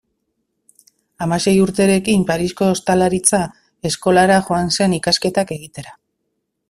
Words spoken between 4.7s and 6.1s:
zen ikasketak egitera.